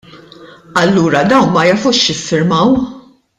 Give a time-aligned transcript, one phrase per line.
[0.81, 2.69] Allura dawn ma jafux x'iffirmaw!